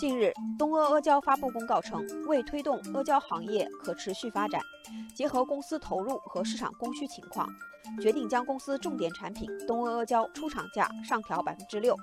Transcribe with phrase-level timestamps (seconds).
[0.00, 4.58] 近日，东阿阿胶发布公告称，为推动阿胶行业可持续发展，
[5.14, 7.46] 结合公司投入和市场供需情况，
[8.00, 11.94] 决定将公司重点产品东阿阿胶出厂价上调百分之六。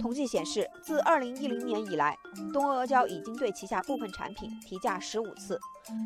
[0.00, 2.16] 统计显示，自二零一零年以来，
[2.54, 5.60] 东阿阿胶已经对旗下部分产品提价十五次，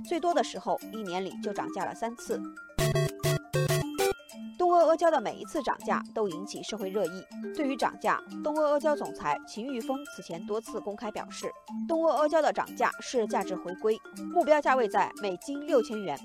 [0.04, 2.42] 最多的时候一年里就涨价了三次。
[4.96, 7.22] 阿胶的每一次涨价都引起社会热议。
[7.54, 11.52] 对于涨价，东阿阿胶总裁秦玉峰此前多次公开表示，
[11.86, 14.00] 东阿阿胶的涨价是价值回归，
[14.32, 16.18] 目标价位在每斤六千元。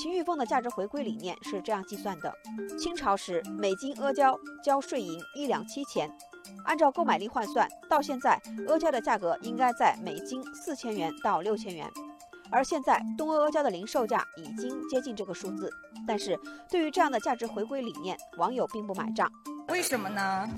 [0.00, 2.32] 秦玉峰的价值回归理念是这样计算的：
[2.78, 6.10] 清朝时每斤阿胶交税银一两七钱，
[6.64, 11.86] 按照购买力换算，到现在阿胶的价格应该在每斤四千元到六千元。
[12.50, 15.70] 而现在，东阿阿胶的零售价已经接近这个数字，
[16.06, 16.38] 但是
[16.70, 19.30] 对于这样的价值回归理念，网友并不买账。
[19.68, 20.48] 为什么呢？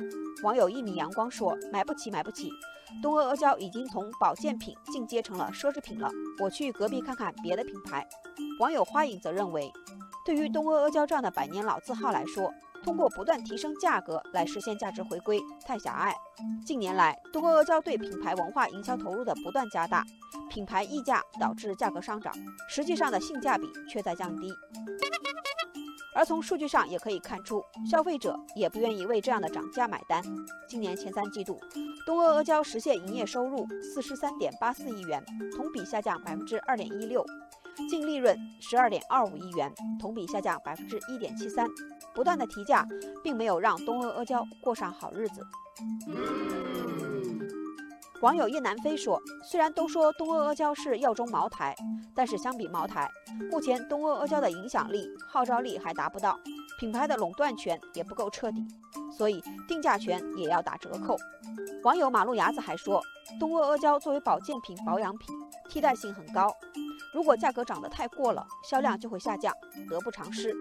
[0.42, 2.50] 网友一米阳光说：“买不起，买不起！
[3.02, 6.10] 东阿阿胶已经从保健品进阶成了奢侈品了。
[6.40, 8.07] 我去隔壁看看别的品牌。”
[8.60, 9.73] 网友花影则认为，
[10.27, 16.13] 对于东阿阿胶这样的百年老字号来说，通过不断提升价格来实现价值回归太狭隘。
[16.66, 20.04] 近年来，东阿阿胶对品牌文化营销投入的不断加大。
[20.51, 22.35] 品牌溢价导致价格上涨，
[22.69, 24.52] 实际上的性价比却在降低。
[26.13, 30.21] 而从数据上也可以看出，消费者也不愿意为这样的涨价买单。
[30.69, 31.60] 今年前三季度，
[32.04, 35.24] 东阿阿胶实现营业收入四十三点八四亿元，
[35.57, 37.24] 同比下降百分之二点一六，
[37.88, 41.66] 净利润十二点二五亿元，同比下降百分之一点七三。
[42.15, 42.87] 不断的提价，
[43.23, 45.43] 并没有让东阿阿胶过上好日子。
[48.22, 51.76] 网友叶南飞说：“虽然都说东阿阿胶是药中茅台，
[52.14, 53.10] 但是相比茅台，
[53.50, 56.38] 目前东阿阿胶的影响力、号召力还达不到，
[56.78, 58.66] 品牌的垄断权也不够彻底，
[59.16, 61.16] 所以定价权也要打折扣。”
[61.84, 63.02] 网友马路牙子还说
[63.38, 65.36] ：“东阿阿胶作为保健品、保养品，
[65.69, 66.50] 替代性很高，
[67.12, 69.53] 如果价格涨得太过了，销量就会下降，
[69.91, 70.54] 得不偿失。”